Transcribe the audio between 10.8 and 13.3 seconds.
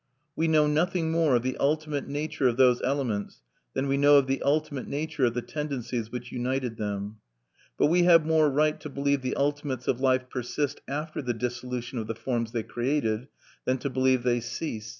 after the dissolution of the forms they created,